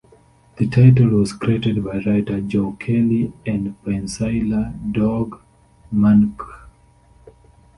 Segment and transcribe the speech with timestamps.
[0.57, 5.39] The title was created by writer Joe Kelly and penciller Doug
[5.93, 6.61] Mahnke.